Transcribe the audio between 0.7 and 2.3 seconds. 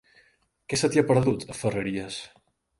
Què se t'hi ha perdut, a Ferreries?